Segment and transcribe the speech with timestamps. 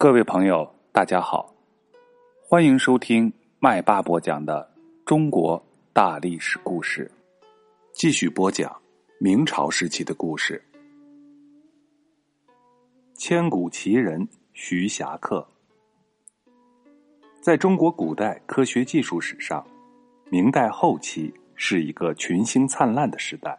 [0.00, 1.52] 各位朋友，大家好，
[2.40, 4.72] 欢迎收听麦霸播讲的
[5.04, 5.60] 中国
[5.92, 7.10] 大历史故事。
[7.92, 8.80] 继续播讲
[9.18, 10.62] 明朝时期的故事。
[13.16, 15.44] 千古奇人徐霞客，
[17.40, 19.66] 在中国古代科学技术史上，
[20.30, 23.58] 明代后期是一个群星灿烂的时代。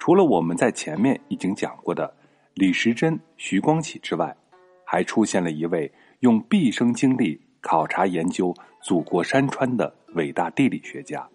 [0.00, 2.12] 除了我们在前面已经讲过的
[2.54, 4.36] 李时珍、徐光启之外，
[4.96, 11.28] 还出现了一位用毕生精力考察研究祖国山川的伟大地理学家，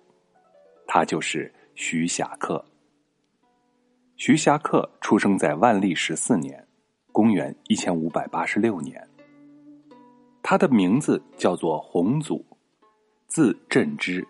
[0.87, 2.65] 他就是徐霞客。
[4.15, 6.67] 徐霞客出生在万历十四年，
[7.11, 9.07] 公元一千五百八十六年。
[10.41, 12.43] 他的名字叫做洪祖，
[13.27, 14.27] 字振之，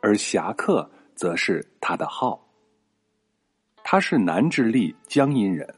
[0.00, 2.42] 而侠客则是他的号。
[3.84, 5.68] 他是南直隶江阴人，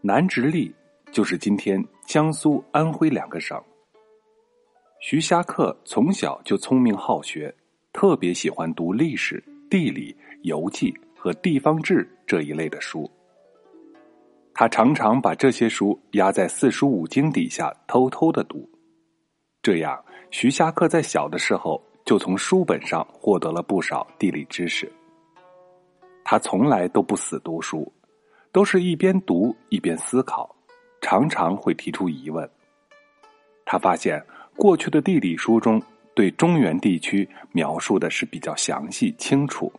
[0.00, 0.74] 南直隶。
[1.10, 3.60] 就是今天江苏、安徽两个省。
[5.00, 7.54] 徐霞客从小就聪明好学，
[7.92, 13.10] 特别喜欢读历史、地理、游记和地方志这一类的书。
[14.52, 18.68] 他常常把这些书压在四书五经底下偷偷的读，
[19.62, 24.90] 这样徐霞客在小的时候就从书本上获得了不少地理知识。
[26.24, 27.90] 他从来都不死读书，
[28.50, 30.54] 都是一边读一边思考。
[31.00, 32.48] 常常会提出疑问。
[33.64, 34.24] 他发现
[34.56, 35.82] 过去的地理书中
[36.14, 39.72] 对中原地区描述的是比较详细清楚，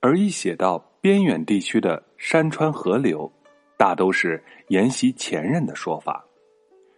[0.00, 3.30] 而一写到边远地区的山川河流，
[3.76, 6.24] 大都是沿袭前任的说法，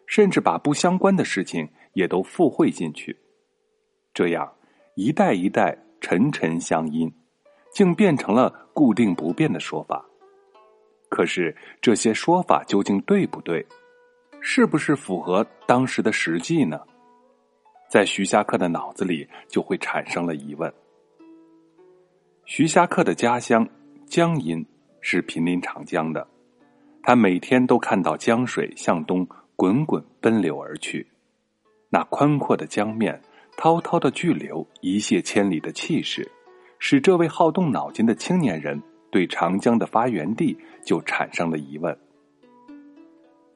[0.07, 3.17] 甚至把不相关的事情也都附会进去。
[4.13, 4.53] 这样
[4.95, 7.13] 一代一代沉沉相因，
[7.73, 10.05] 竟变成了固定不变的说法。
[11.15, 13.65] 可是这些说法究竟对不对？
[14.41, 16.81] 是不是符合当时的实际呢？
[17.89, 20.75] 在徐霞客的脑子里就会产生了疑问。
[22.47, 23.65] 徐霞客的家乡
[24.07, 24.67] 江阴
[25.01, 26.27] 是濒临长江的，
[27.01, 29.25] 他每天都看到江水向东
[29.55, 31.07] 滚滚奔流而去，
[31.91, 33.23] 那宽阔的江面、
[33.57, 36.29] 滔滔的巨流、一泻千里的气势，
[36.81, 38.83] 使这位好动脑筋的青年人。
[39.15, 41.97] 对长江的发源地就产生了疑问。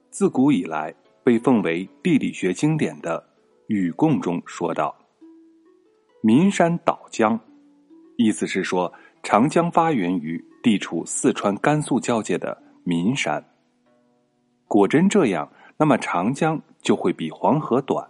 [0.09, 3.19] 自古以来，被奉为地理学经典的
[3.67, 4.95] 《禹贡》中说道
[6.23, 7.41] ：“岷山岛江”，
[8.17, 8.93] 意思是说
[9.25, 13.45] 长江发源于地处四川甘肃交界的岷山。
[14.69, 18.09] 果真这样，那么长江就会比黄河短。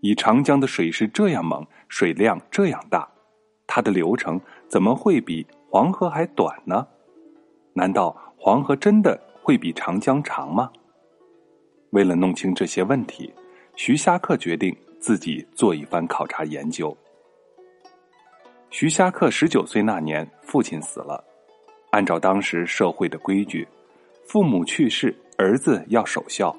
[0.00, 3.08] 以长江的水势这样猛，水量这样大，
[3.64, 5.46] 它的流程怎么会比？
[5.74, 6.86] 黄河还短呢？
[7.72, 10.70] 难道黄河真的会比长江长吗？
[11.90, 13.34] 为了弄清这些问题，
[13.74, 16.96] 徐霞客决定自己做一番考察研究。
[18.70, 21.24] 徐霞客十九岁那年，父亲死了。
[21.90, 23.66] 按照当时社会的规矩，
[24.24, 26.56] 父母去世，儿子要守孝，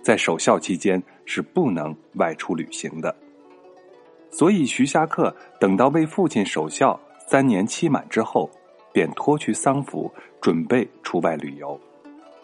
[0.00, 3.12] 在守孝期间是不能外出旅行的。
[4.30, 6.96] 所以，徐霞客等到为父亲守孝。
[7.30, 8.50] 三年期满之后，
[8.90, 11.78] 便脱去丧服，准备出外旅游，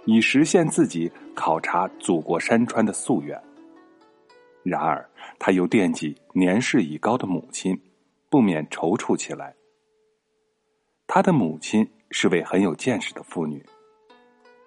[0.05, 3.41] 以实现自己考察祖国山川的夙愿。
[4.63, 5.09] 然而，
[5.39, 7.81] 他又惦记年事已高的母亲，
[8.29, 9.55] 不免踌躇起来。
[11.07, 13.65] 他的母亲是位很有见识的妇女，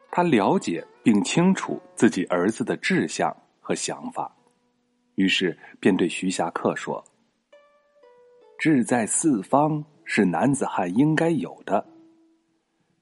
[0.10, 4.36] 她了解并清楚自己儿子的志向和想法，
[5.14, 7.04] 于是便对徐霞客说
[8.58, 11.86] ：“志在四方。”是男子汉应该有的。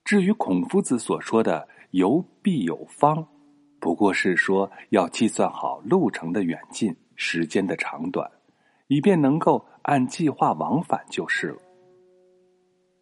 [0.04, 3.26] 至于孔夫子所说的“游必有方”，
[3.80, 8.30] 不过是说要计算好路程的远近、时间的长短，
[8.88, 11.58] 以便能够按计划往返就是了。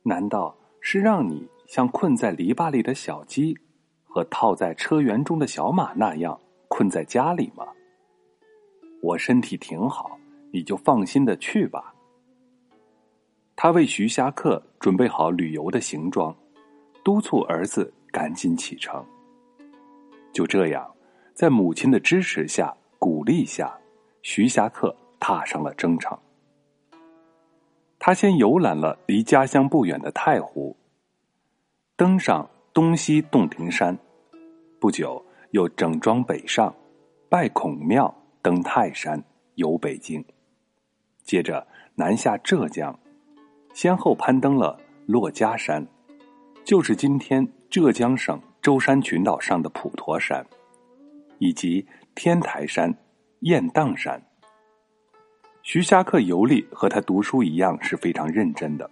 [0.03, 3.57] 难道是让你像困在篱笆里的小鸡，
[4.03, 7.65] 和套在车辕中的小马那样困在家里吗？
[9.01, 10.17] 我身体挺好，
[10.51, 11.92] 你就放心的去吧。
[13.55, 16.35] 他为徐霞客准备好旅游的行装，
[17.03, 19.05] 督促儿子赶紧启程。
[20.33, 20.91] 就这样，
[21.33, 23.77] 在母亲的支持下、鼓励下，
[24.23, 26.17] 徐霞客踏上了征程。
[27.99, 30.75] 他先游览了离家乡不远的太湖，
[31.95, 33.97] 登上东西洞庭山，
[34.79, 36.75] 不久又整装北上，
[37.29, 39.23] 拜孔庙，登泰山，
[39.55, 40.25] 游北京，
[41.21, 41.65] 接着
[41.95, 42.99] 南下浙江。
[43.73, 45.85] 先后攀登了珞珈山，
[46.63, 50.45] 就是今天浙江省舟山群岛上的普陀山，
[51.39, 51.85] 以及
[52.15, 52.93] 天台山、
[53.39, 54.21] 雁荡山。
[55.63, 58.89] 徐霞客游历和他读书一样是非常认真的，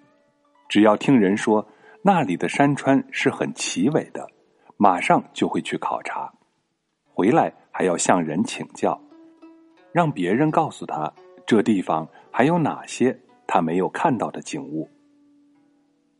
[0.67, 1.65] 只要听人说
[2.01, 4.27] 那里的山川是很奇伟的，
[4.77, 6.31] 马上就会去考察，
[7.13, 8.99] 回来还要向人请教，
[9.91, 11.13] 让别人告诉他
[11.45, 13.17] 这地方还有哪些
[13.53, 14.89] 他没有看到的景物。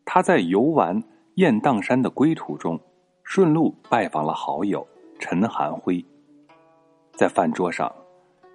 [0.04, 1.02] 他在游玩
[1.36, 2.78] 雁荡山的归途中，
[3.24, 4.86] 顺路拜访了好友
[5.18, 6.06] 陈寒辉。
[7.14, 7.90] 在饭桌上，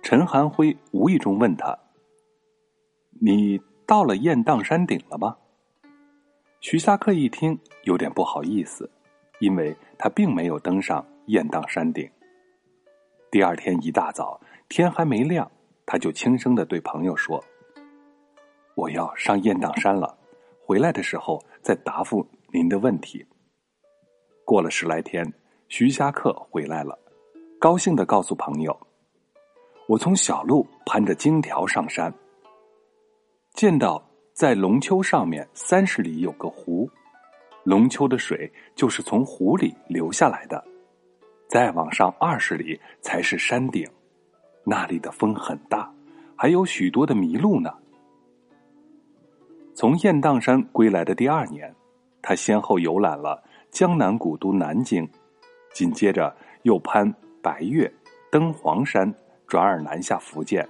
[0.02, 1.74] 陈寒辉无意中问他。
[3.18, 5.38] 你到了雁荡山顶了吗？
[6.60, 8.90] 徐霞客一听，有点不好意思，
[9.40, 12.06] 因为他并没有登上雁荡山顶。
[13.30, 14.38] 第二天一大早，
[14.68, 15.50] 天还没亮，
[15.86, 17.42] 他就轻声的对朋友说
[18.76, 20.14] ：“我要上雁荡山了，
[20.62, 23.24] 回来的时候再答复您的问题。”
[24.44, 25.32] 过了十来天，
[25.68, 26.96] 徐霞客回来了，
[27.58, 28.78] 高兴的告诉朋友
[29.88, 32.12] ：“我从小路攀着荆条上山。”
[33.54, 36.86] 见到在龙丘上面三十里有个湖，
[37.64, 40.62] 龙丘的水就是从湖里流下来的。
[41.48, 43.88] 再往上二十里才是山顶，
[44.64, 45.90] 那里的风很大，
[46.36, 47.72] 还有许多的麋鹿呢。
[49.76, 51.70] 从雁荡山归来的第二年，
[52.22, 55.06] 他先后游览了江南古都南京，
[55.70, 57.92] 紧接着又攀白岳、
[58.32, 59.12] 登黄山，
[59.46, 60.66] 转而南下福建，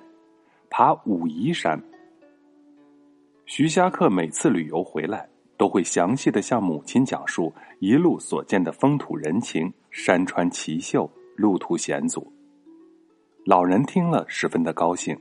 [0.69, 1.81] 爬武夷山。
[3.45, 12.27] 徐霞客每次旅游回来，都会详细的向母亲讲述一路所见的风土人情、山川奇秀、路途险阻。
[13.45, 15.17] 老人听了十分的高兴，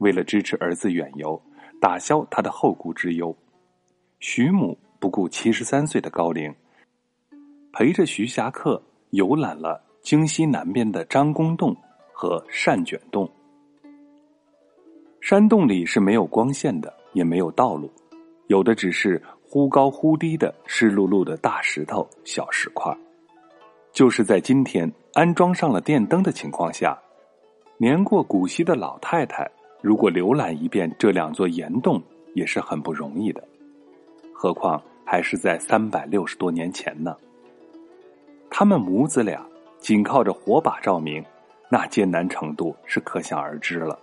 [0.00, 1.40] 为了支持儿子远游，
[1.80, 3.36] 打消他的后顾之忧，
[4.20, 6.54] 徐母不顾七十三岁的高龄，
[7.72, 11.76] 陪着徐霞客游览了京西南边的张公洞
[12.12, 13.30] 和善卷洞。
[15.20, 16.92] 山洞里是没有光线的。
[17.12, 17.90] 也没有道路，
[18.48, 22.94] 有的只是忽高忽低的湿漉漉的大石头、小石块。
[23.90, 26.94] 就是在今天安装上了电灯的情况下，
[27.78, 29.50] 年过古稀的老太太
[29.86, 32.02] 如果浏览一遍这两座岩洞，
[32.34, 33.40] 也是很不容易的。
[34.34, 37.16] 何况还是在三百六十多年前呢。
[38.50, 39.46] 他们母子俩
[39.78, 41.24] 仅靠着火把照明，
[41.70, 43.96] 那艰难程度是可想而知了。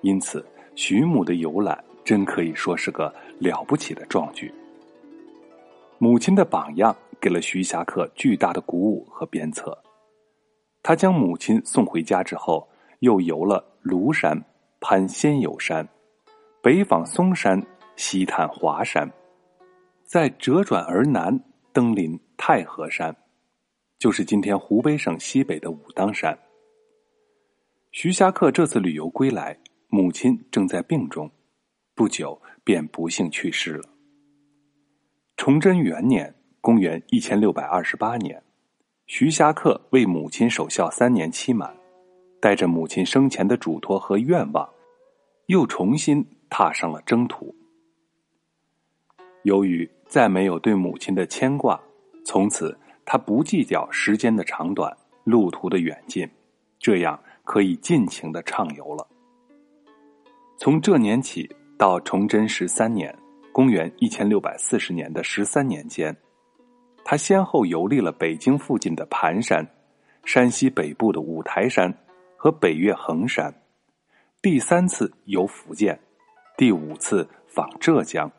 [0.00, 0.42] 因此，
[0.74, 1.78] 徐母的游览。
[2.02, 4.54] 真可以说是个了不起的壮举。
[5.98, 9.76] 母亲的榜样给了徐霞客巨大的鼓舞和鞭策。
[10.84, 12.66] 他将母亲送回家之后，
[13.00, 14.40] 又游了庐山、
[14.80, 15.88] 攀仙游山，
[16.62, 17.60] 北访嵩山，
[17.96, 19.10] 西探华山，
[20.04, 21.38] 再折转而南，
[21.72, 23.16] 登临太和山，
[23.98, 26.38] 就是今天湖北省西北的武当山。
[27.92, 29.58] 徐霞客这次旅游归来，
[29.88, 31.30] 母亲正在病中。
[31.94, 33.88] 不久便不幸去世了。
[35.38, 38.42] 崇祯元年（公元一千六百二十八年），
[39.06, 41.75] 徐霞客为母亲守孝三年期满，
[42.46, 44.68] 带着母亲生前的嘱托和愿望，
[45.46, 47.52] 又重新踏上了征途。
[49.42, 51.80] 由于再没有对母亲的牵挂，
[52.24, 56.24] 从此他不计较时间的长短、路途的远近，
[56.78, 59.04] 这样可以尽情的畅游了。
[60.56, 61.50] 从这年起。
[61.76, 63.12] 到崇祯十三年
[63.52, 66.16] （公元一千六百四十年的十三年间），
[67.04, 69.66] 他先后游历了北京附近的盘山、
[70.24, 71.92] 山西北部的五台山
[72.36, 73.52] 和北岳衡山，
[74.40, 75.98] 第三次游福建，
[76.56, 78.30] 第五次访浙江，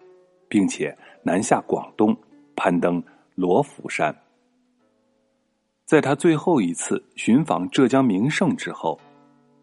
[0.48, 2.16] 并且南下广东，
[2.56, 3.04] 攀登
[3.36, 4.16] 罗浮山。
[5.86, 9.00] 在他最后一次寻访浙江名胜之后，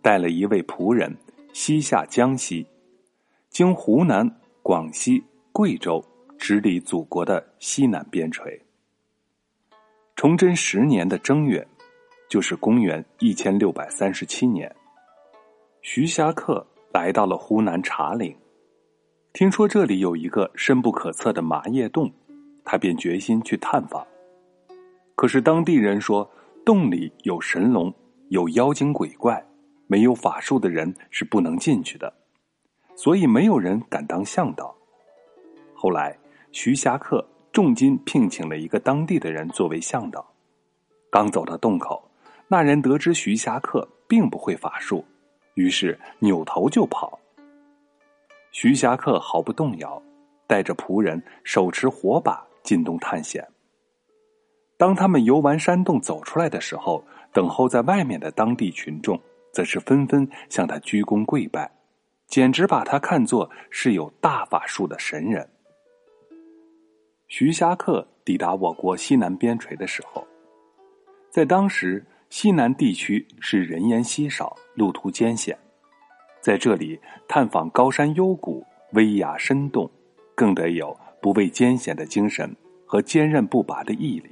[0.02, 1.14] 带了一位仆人
[1.52, 2.66] 西下江西。
[3.50, 4.28] 经湖南、
[4.62, 5.22] 广西、
[5.52, 6.04] 贵州，
[6.36, 8.60] 直抵祖国的西南边陲。
[10.16, 11.66] 崇祯十年的正月，
[12.28, 14.74] 就是公元一千六百三十七年，
[15.82, 18.34] 徐霞客来到了湖南茶陵，
[19.32, 22.10] 听说这里有一个深不可测的麻叶洞，
[22.64, 24.04] 他便决心去探访。
[25.14, 26.28] 可是当地人说，
[26.64, 27.92] 洞里有神龙，
[28.30, 29.44] 有妖精鬼怪，
[29.86, 32.12] 没有法术的人是不能进去的。
[32.96, 34.74] 所以没有人敢当向导。
[35.74, 36.16] 后来，
[36.52, 40.24] 徐霞客重金聘请了一个当地的人作为向导。
[41.10, 42.02] 刚走到洞口，
[42.54, 45.04] 那人得知徐霞客并不会法术，
[45.54, 47.18] 于是扭头就跑。
[48.52, 50.00] 徐霞客毫不动摇，
[50.46, 53.44] 带着仆人手持火把进洞探险。
[54.76, 59.20] 当他们游完山洞走出来的时候，等候在外面的当地群众，
[59.52, 61.68] 则是纷纷向他鞠躬跪拜，
[62.28, 65.44] 简直把他看作是有大法术的神人。
[67.26, 70.24] 徐霞客抵达我国西南边陲的时候，
[71.32, 75.56] 在当时西南地区是人烟稀少，路途艰险，
[76.40, 79.90] 在这里探访高山幽谷、危崖深洞，
[80.34, 82.54] 更得有不畏艰险的精神
[82.84, 84.30] 和坚韧不拔的毅力。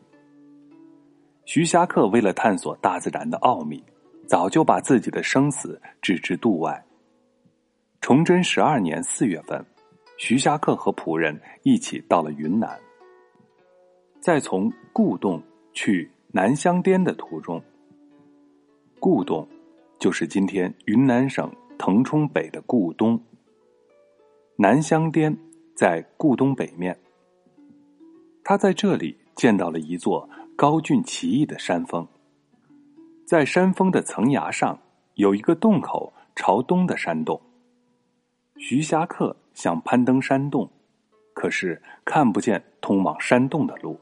[1.45, 3.83] 徐霞客为了探索大自然的奥秘，
[4.27, 6.85] 早就把自己的生死置之度外。
[8.01, 9.65] 崇祯十二年四月份，
[10.19, 12.77] 徐霞客和仆人一起到了云南。
[14.21, 17.63] 在从故洞去南香颠的途中，
[19.05, 19.45] 故东
[19.99, 23.21] 就是今天云南省腾冲北的故东。
[24.55, 25.37] 南香颠
[25.75, 26.97] 在故东北面，
[28.45, 32.07] 他在这里见到了一座高峻奇异的山峰，
[33.27, 34.79] 在山峰的层崖上
[35.15, 37.43] 有一个洞口朝东的山洞。
[38.57, 40.71] 徐霞客想攀登山洞，
[41.35, 43.99] 可是看不见通往山洞的路。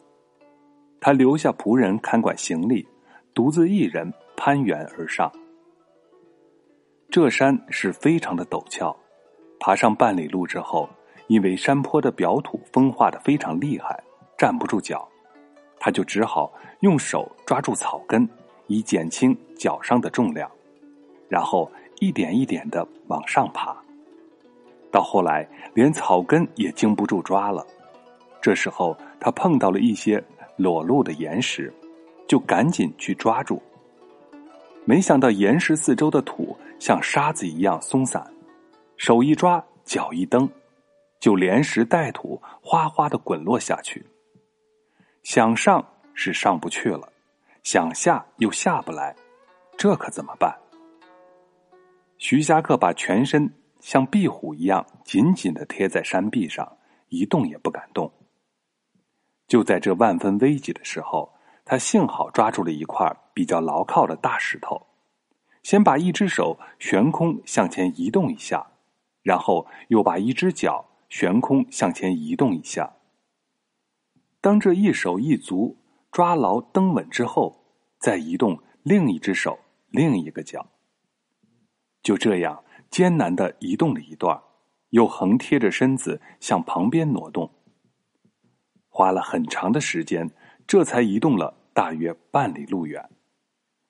[1.01, 2.87] 他留下仆人看管行李，
[3.33, 5.31] 独自一人攀援而上。
[7.11, 8.97] 这山是非常的陡峭，
[9.59, 10.89] 爬上半里路之后，
[11.27, 14.03] 因为山坡的表土风化的非常厉害，
[14.39, 15.07] 站不住脚，
[15.79, 18.27] 他就只好用手抓住草根，
[18.67, 20.51] 以减轻脚上的重量，
[21.29, 23.77] 然后一点一点的往上爬。
[24.91, 27.63] 到后来，连草根也经不住抓了。
[28.41, 30.25] 这时候，他碰到了一些。
[30.57, 31.73] 裸露的岩石，
[32.29, 33.63] 就赶紧去抓住。
[34.91, 38.29] 没想到岩石四周的土像沙子一样松散，
[38.97, 40.51] 手一抓，脚一蹬，
[41.21, 44.05] 就连石带土哗哗的滚落下去。
[45.23, 45.81] 想上
[46.13, 47.09] 是上不去了，
[47.63, 49.15] 想下又下不来，
[49.79, 50.59] 这可怎么办？
[52.19, 56.69] 徐霞客把全身像壁虎一样紧紧的贴在山壁上，
[57.11, 58.13] 一动也不敢动。
[59.47, 61.33] 就在这万分危急的时候，
[61.65, 64.87] 他幸好抓住了一块比较牢靠的大石头，
[65.63, 68.67] 先把一只手悬空向前移动一下，
[69.23, 72.97] 然后又把一只脚悬空向前移动一下。
[74.41, 75.77] 当这一手一足
[76.11, 77.65] 抓牢蹬稳之后，
[77.99, 79.59] 再移动另一只手、
[79.91, 80.67] 另一个脚。
[82.03, 84.43] 就这样艰难的移动了一段，
[84.89, 87.51] 又横贴着身子向旁边挪动。
[88.89, 90.31] 花了很长的时间，
[90.71, 93.11] 这才移动了大约半里路远。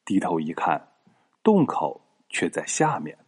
[0.06, 0.82] 低头一看，
[1.42, 3.18] 洞口却在下面，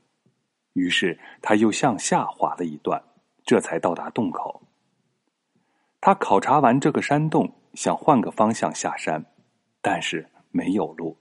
[0.73, 3.05] 于是他又向下滑了一段，
[3.45, 4.63] 这才到达洞口。
[6.01, 9.23] 他考察完这个山洞，想换个方向下山，
[9.83, 11.15] 但是没有路，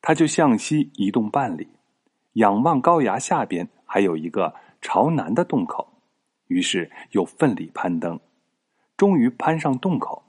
[0.00, 1.68] 他就向西移动半里，
[2.34, 6.00] 仰望高崖下边还有一个朝南的洞口，
[6.46, 8.20] 于是又奋力攀登。
[8.96, 10.22] 终于攀上洞口，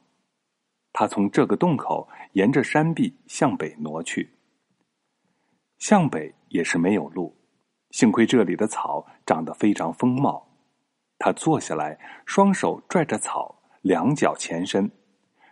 [0.97, 4.31] 他从这个洞口沿着山壁向北挪去。
[5.77, 7.35] 向北也是没有路，
[7.91, 10.47] 幸亏这里的草长得非常丰茂。
[11.19, 14.89] 他坐下来，双手拽着草，两脚前伸，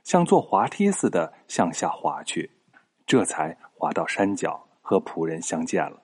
[0.06, 2.50] 像坐滑梯似的向下滑去，
[3.06, 6.02] 这才滑到山脚和仆人相见了。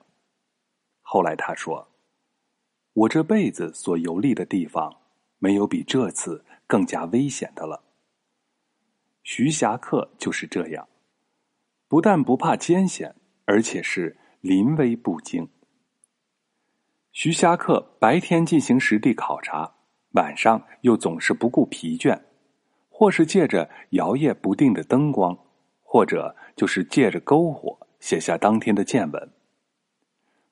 [1.00, 1.88] 后来他说
[2.92, 4.94] ：“我这辈子所游历的地方，
[5.38, 7.82] 没有比这次。”更加危险的了。
[9.22, 10.88] 徐霞客就是这样，
[11.88, 15.48] 不但不怕艰险，而且是临危不惊。
[17.12, 19.74] 徐霞客白天进行实地考察，
[20.12, 22.20] 晚上又总是不顾疲倦，
[22.88, 25.38] 或是借着摇曳不定的灯光，
[25.82, 29.30] 或者就是借着篝火写下当天的见闻。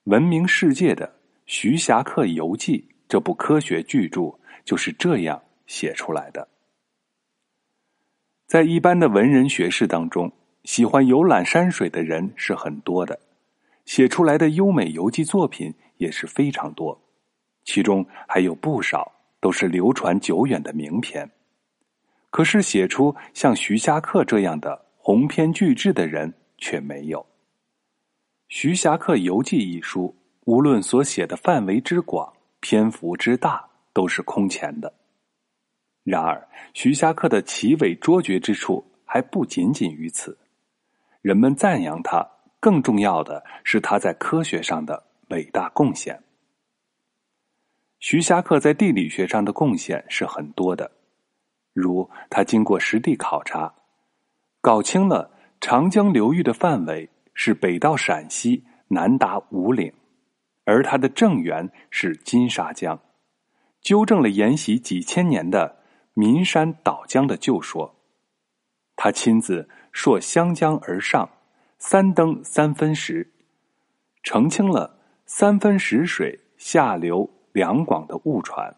[0.05, 1.07] 闻名世界的
[1.47, 5.43] 《徐霞客游记》这部科学巨著就是这样。
[5.69, 6.49] 写出来的，
[8.49, 10.33] 在一般的文人学士当中，
[10.65, 13.21] 喜欢游览山水的人是很多的，
[13.85, 16.99] 写出来的优美游记作品也是非常多，
[17.65, 21.31] 其中还有不少都是流传久远的名篇。
[22.31, 27.21] 可是写出像徐霞客这样的鸿篇巨制的人却没有。
[28.49, 33.63] 《徐霞客游记》一书，无论所写的范围之广、篇幅之大，
[33.93, 34.91] 都是空前的。
[36.09, 40.39] 然而，徐霞客的奇伟卓绝之处还不仅仅于此。
[41.21, 42.27] 人们赞扬他，
[42.59, 46.19] 更重要的是他在科学上的伟大贡献。
[48.01, 50.91] 徐霞客在地理学上的贡献是很多的，
[51.75, 53.75] 如他经过实地考察，
[54.63, 59.93] 搞清了长江流域的范围是北到陕西，南达五岭，
[60.65, 62.99] 而它的正源是金沙江，
[63.83, 65.77] 纠正了沿袭几千年的
[66.19, 67.95] 岷山岛江的旧说。
[68.97, 71.31] 他亲自溯湘江而上，
[71.79, 73.31] 三登三分石，
[74.25, 78.75] 澄清了三分石水下流两广的误传。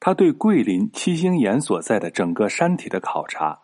[0.00, 3.58] 他对桂林七星岩所在的整个山体的考察，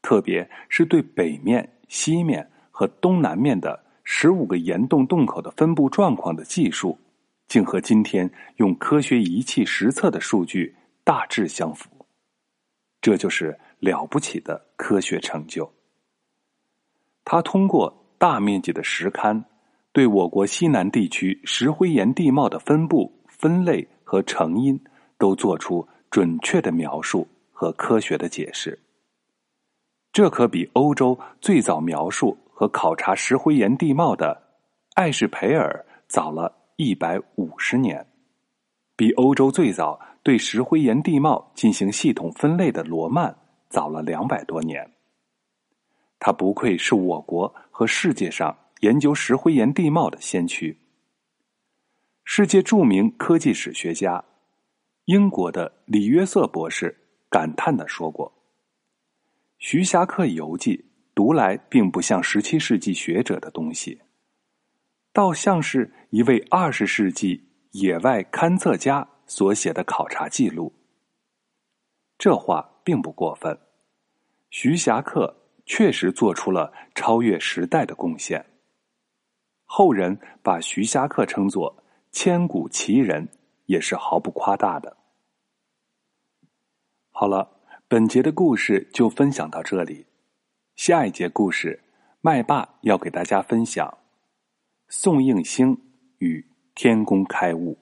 [0.00, 6.96] 特别是对北面、西面和东南面的十五个岩洞洞口的分布状况的技术，
[7.48, 10.76] 竟和今天用科学仪器实测的数据
[11.10, 11.90] 大致相符。
[13.00, 15.68] 这就是了不起的科学成就。
[17.24, 19.42] 他通过大面积的实勘，
[19.90, 24.80] 对我国西南地区石灰岩地貌的分布、分类和成因，
[25.18, 28.78] 都做出准确的描述和科学的解释。
[30.12, 34.40] 这可比欧洲最早描述和考察石灰岩地貌的
[34.94, 38.06] 艾什培尔早了一百五十年，
[39.00, 39.98] 比欧洲最早。
[40.22, 43.34] 对石灰岩地貌进行系统分类的罗曼
[43.70, 44.92] 早了两百多年。
[46.18, 50.76] 他不愧是我国和世界上研究石灰岩地貌的先驱。
[52.24, 54.22] 世界著名科技史学家、
[55.06, 56.94] 英国的李约瑟博士
[57.30, 58.30] 感叹的说过
[59.58, 64.02] ：“徐霞客游记读来并不像十七世纪学者的东西，
[65.14, 70.74] 倒像是一位二十世纪野外勘测家。”所写的考察记录，
[72.18, 73.56] 这话并不过分。
[74.50, 75.32] 徐霞客
[75.64, 78.44] 确实做出了超越时代的贡献。
[79.64, 83.28] 后人把徐霞客称作千古奇人，
[83.66, 84.96] 也是毫不夸大的。
[87.12, 87.48] 好了，
[87.86, 90.04] 本节的故事就分享到这里。
[90.74, 91.80] 下一节故事，
[92.20, 93.96] 麦霸要给大家分享
[94.88, 95.80] 宋应星
[96.18, 96.44] 与
[96.82, 97.76] 天工开物。